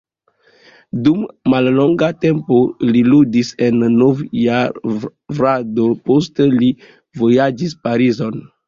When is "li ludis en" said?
2.93-3.79